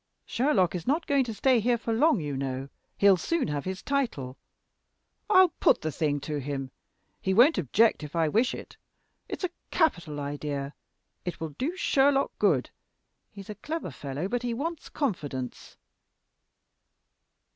Sherlock 0.25 0.73
is 0.73 0.87
not 0.87 1.05
going 1.05 1.23
to 1.25 1.31
stay 1.35 1.59
here 1.59 1.79
long, 1.85 2.19
you 2.21 2.35
know; 2.35 2.69
he'll 2.97 3.17
soon 3.17 3.49
have 3.49 3.65
his 3.65 3.83
title. 3.83 4.35
I'll 5.29 5.49
put 5.59 5.81
the 5.81 5.91
thing 5.91 6.19
to 6.21 6.39
him. 6.39 6.71
He 7.21 7.35
won't 7.35 7.59
object 7.59 8.01
if 8.01 8.15
I 8.15 8.27
wish 8.27 8.55
it. 8.55 8.77
It's 9.29 9.43
a 9.43 9.51
capital 9.69 10.19
idea. 10.19 10.73
It 11.23 11.39
will 11.39 11.49
do 11.49 11.77
Sherlock 11.77 12.31
good. 12.39 12.71
He's 13.31 13.51
a 13.51 13.61
clever 13.61 13.91
fellow, 13.91 14.27
but 14.27 14.41
he 14.41 14.55
wants 14.55 14.89
confidence." 14.89 15.77